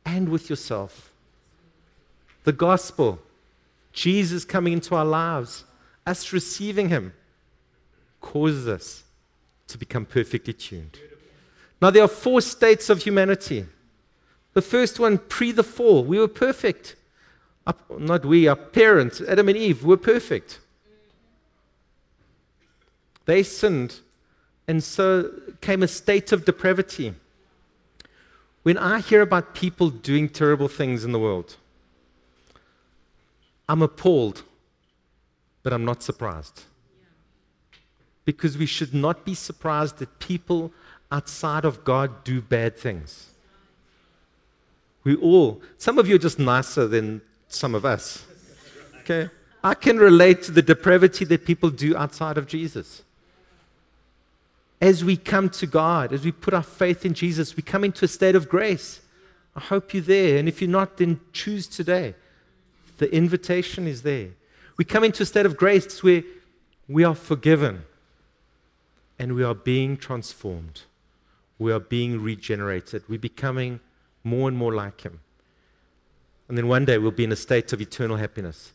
[0.05, 1.11] and with yourself.
[2.45, 3.19] The gospel,
[3.95, 5.65] Jesus coming into our lives,
[6.07, 7.15] us receiving Him,
[8.21, 9.04] causes us
[9.69, 10.99] to become perfectly tuned.
[11.81, 13.67] Now, there are four states of humanity.
[14.53, 16.97] The first one, pre the fall, we were perfect.
[17.99, 20.61] Not we, our parents, Adam and Eve, were perfect.
[23.25, 24.01] They sinned,
[24.69, 27.15] and so came a state of depravity.
[28.63, 31.57] When I hear about people doing terrible things in the world,
[33.69, 34.43] I'm appalled,
[35.63, 36.65] but I'm not surprised
[38.25, 40.73] because we should not be surprised that people
[41.13, 43.31] outside of God do bad things.
[45.05, 48.25] We all, some of you are just nicer than some of us.
[49.01, 49.31] Okay?
[49.63, 53.03] I can relate to the depravity that people do outside of Jesus.
[54.81, 58.05] As we come to God, as we put our faith in Jesus, we come into
[58.05, 59.01] a state of grace.
[59.55, 60.39] I hope you're there.
[60.39, 62.15] And if you're not, then choose today.
[62.99, 64.31] The invitation is there.
[64.77, 66.23] We come into a state of grace where
[66.89, 67.85] we are forgiven
[69.19, 70.83] and we are being transformed.
[71.59, 73.05] We are being regenerated.
[73.09, 73.81] We're becoming
[74.23, 75.21] more and more like Him.
[76.49, 78.73] And then one day we'll be in a state of eternal happiness.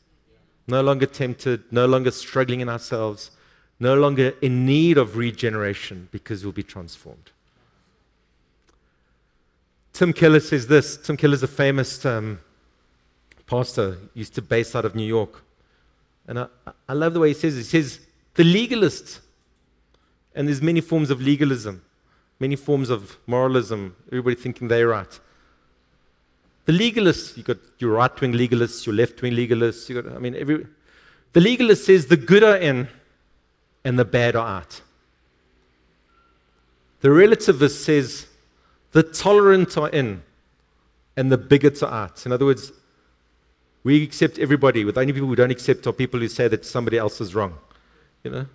[0.68, 3.32] No longer tempted, no longer struggling in ourselves,
[3.80, 7.32] no longer in need of regeneration because we'll be transformed.
[9.94, 10.98] Tim Keller says this.
[10.98, 12.40] Tim Keller is a famous um,
[13.48, 15.44] pastor, used to base out of New York.
[16.28, 16.48] And I,
[16.88, 17.60] I love the way he says it.
[17.60, 18.00] He says,
[18.36, 19.20] the legalist,
[20.40, 21.84] and there's many forms of legalism,
[22.40, 25.20] many forms of moralism, everybody thinking they're right.
[26.64, 30.18] The legalists, you've got your right wing legalists, your left wing legalists, you got, I
[30.18, 30.66] mean, every,
[31.34, 32.88] the legalist says the good are in
[33.84, 34.80] and the bad are out.
[37.02, 38.28] The relativist says
[38.94, 40.24] the tolerant are in
[41.18, 42.26] and the bigots are out.
[42.26, 42.72] In other words,
[43.84, 44.86] we accept everybody.
[44.86, 47.58] With only people we don't accept are people who say that somebody else is wrong.
[48.24, 48.46] You know?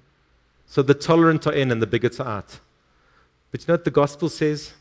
[0.66, 2.58] So the tolerant are in and the bigots are out.
[3.50, 4.72] But you know what the gospel says?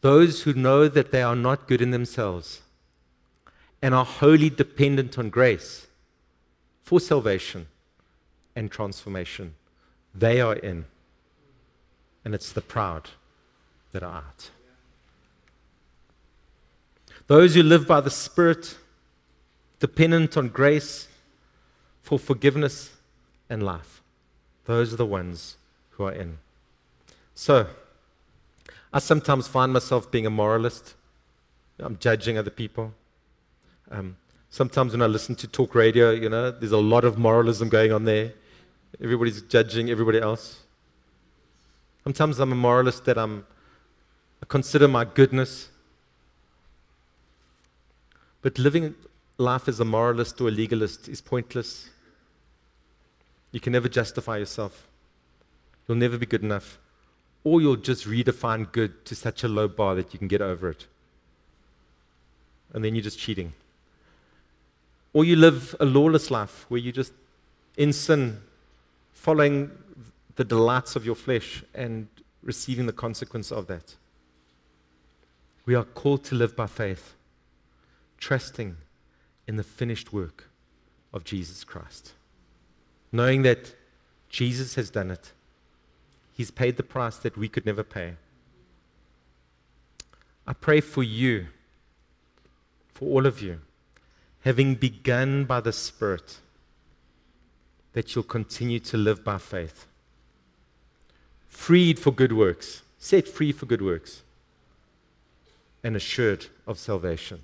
[0.00, 2.60] Those who know that they are not good in themselves
[3.80, 5.86] and are wholly dependent on grace
[6.82, 7.66] for salvation
[8.54, 9.54] and transformation,
[10.14, 10.84] they are in.
[12.24, 13.10] And it's the proud
[13.92, 14.50] that are out.
[17.26, 18.76] Those who live by the Spirit,
[19.80, 21.08] dependent on grace
[22.04, 22.92] for forgiveness
[23.48, 24.02] and life,
[24.66, 25.56] those are the ones
[25.92, 26.38] who are in.
[27.34, 27.66] So,
[28.92, 30.94] I sometimes find myself being a moralist.
[31.80, 32.92] I'm judging other people.
[33.90, 34.16] Um,
[34.50, 37.90] sometimes when I listen to talk radio, you know, there's a lot of moralism going
[37.90, 38.34] on there.
[39.02, 40.60] Everybody's judging everybody else.
[42.04, 43.46] Sometimes I'm a moralist that I'm,
[44.42, 45.70] I consider my goodness.
[48.42, 48.94] But living
[49.38, 51.88] life as a moralist or a legalist is pointless.
[53.54, 54.88] You can never justify yourself.
[55.86, 56.76] You'll never be good enough.
[57.44, 60.68] Or you'll just redefine good to such a low bar that you can get over
[60.70, 60.88] it.
[62.72, 63.52] And then you're just cheating.
[65.12, 67.12] Or you live a lawless life where you just
[67.76, 68.40] in sin,
[69.12, 69.70] following
[70.34, 72.08] the delights of your flesh and
[72.42, 73.94] receiving the consequence of that.
[75.64, 77.14] We are called to live by faith,
[78.18, 78.78] trusting
[79.46, 80.50] in the finished work
[81.12, 82.14] of Jesus Christ,
[83.14, 83.72] knowing that
[84.28, 85.30] Jesus has done it.
[86.32, 88.14] He's paid the price that we could never pay.
[90.48, 91.46] I pray for you,
[92.92, 93.60] for all of you,
[94.40, 96.40] having begun by the Spirit,
[97.92, 99.86] that you'll continue to live by faith
[101.46, 104.22] freed for good works, set free for good works,
[105.84, 107.42] and assured of salvation.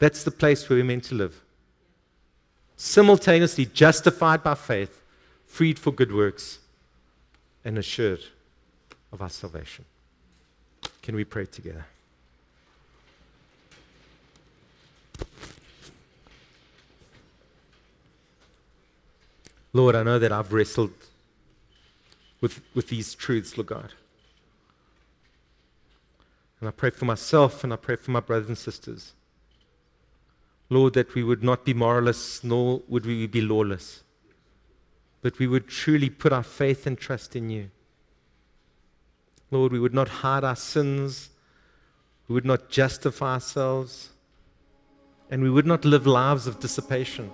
[0.00, 1.40] That's the place where we're meant to live.
[2.84, 5.02] Simultaneously justified by faith,
[5.46, 6.58] freed for good works,
[7.64, 8.24] and assured
[9.12, 9.84] of our salvation.
[11.00, 11.86] Can we pray together?
[19.72, 20.90] Lord, I know that I've wrestled
[22.40, 23.92] with, with these truths, Lord God.
[26.58, 29.12] And I pray for myself and I pray for my brothers and sisters.
[30.72, 34.02] Lord, that we would not be moralists, nor would we be lawless,
[35.20, 37.70] but we would truly put our faith and trust in you.
[39.50, 41.28] Lord, we would not hide our sins,
[42.26, 44.08] we would not justify ourselves,
[45.30, 47.30] and we would not live lives of dissipation,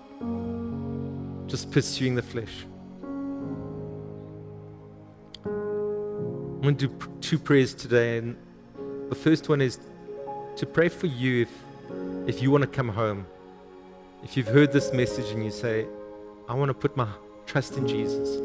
[1.47, 2.65] just pursuing the flesh.
[5.45, 8.19] I'm going to do two prayers today.
[8.19, 8.37] And
[9.11, 9.79] the first one is
[10.57, 11.51] to pray for you if,
[12.27, 13.27] if you want to come home.
[14.23, 15.87] If you've heard this message and you say,
[16.49, 17.09] I want to put my
[17.47, 18.41] trust in Jesus.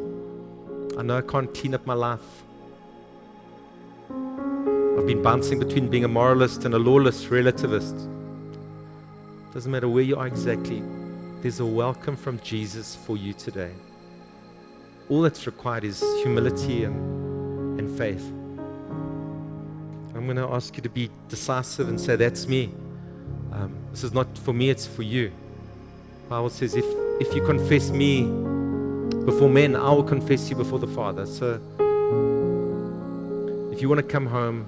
[0.98, 2.44] I know I can't clean up my life.
[4.10, 8.08] I've been bouncing between being a moralist and a lawless relativist.
[9.54, 10.84] Doesn't matter where you are exactly,
[11.42, 13.72] there's a welcome from Jesus for you today.
[15.10, 17.24] All that's required is humility and
[17.80, 18.26] and faith.
[20.16, 22.74] I'm going to ask you to be decisive and say, That's me.
[23.54, 25.32] Um, this is not for me, it's for you.
[26.24, 26.86] The Bible says, if,
[27.20, 28.24] if you confess me
[29.26, 31.28] before men, I will confess you before the Father.
[31.28, 31.62] So
[33.72, 34.66] if you want to come home,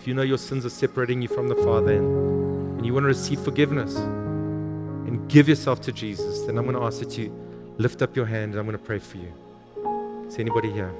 [0.00, 3.04] if you know your sins are separating you from the Father and, and you want
[3.04, 7.30] to receive forgiveness and give yourself to Jesus, then I'm going to ask that you
[7.76, 9.32] lift up your hand and I'm going to pray for you.
[10.26, 10.94] Is anybody here?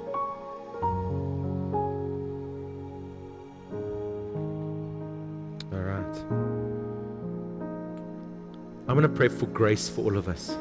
[8.87, 10.55] I'm going to pray for grace for all of us.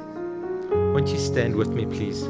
[0.71, 2.23] Won't you stand with me, please?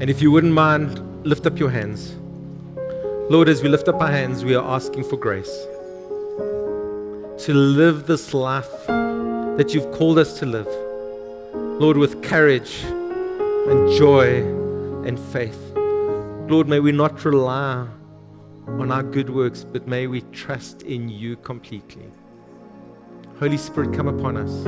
[0.00, 2.14] And if you wouldn't mind, lift up your hands.
[3.30, 5.66] Lord, as we lift up our hands, we are asking for grace
[7.44, 10.68] to live this life that you've called us to live.
[11.80, 12.84] Lord, with courage,
[13.68, 14.42] and joy
[15.06, 15.58] and faith.
[16.48, 17.86] Lord, may we not rely
[18.66, 22.10] on our good works, but may we trust in you completely.
[23.38, 24.66] Holy Spirit, come upon us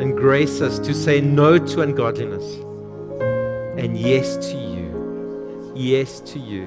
[0.00, 2.44] and grace us to say no to ungodliness
[3.78, 5.72] and yes to you.
[5.74, 6.66] Yes to you.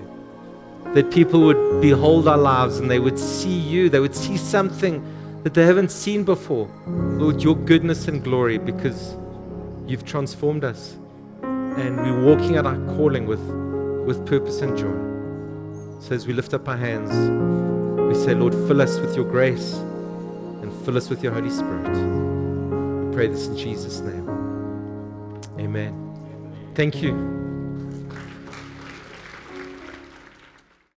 [0.94, 5.04] That people would behold our lives and they would see you, they would see something
[5.44, 6.70] that they haven't seen before.
[6.86, 9.16] Lord, your goodness and glory because
[9.88, 10.98] you've transformed us
[11.42, 13.42] and we're walking out our calling with,
[14.06, 15.07] with purpose and joy.
[16.00, 17.12] So as we lift up our hands,
[18.08, 21.90] we say, Lord, fill us with your grace and fill us with your Holy Spirit.
[23.08, 24.28] We pray this in Jesus' name.
[25.60, 26.72] Amen.
[26.76, 27.47] Thank you.